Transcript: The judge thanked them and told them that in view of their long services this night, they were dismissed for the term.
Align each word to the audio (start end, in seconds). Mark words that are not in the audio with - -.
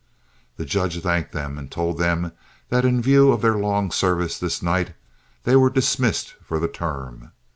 The 0.57 0.65
judge 0.65 0.99
thanked 0.99 1.31
them 1.31 1.59
and 1.59 1.69
told 1.69 1.99
them 1.99 2.31
that 2.69 2.85
in 2.85 3.03
view 3.03 3.31
of 3.31 3.43
their 3.43 3.53
long 3.59 3.91
services 3.91 4.39
this 4.39 4.63
night, 4.63 4.95
they 5.43 5.55
were 5.55 5.69
dismissed 5.69 6.33
for 6.41 6.57
the 6.59 6.67
term. 6.67 7.33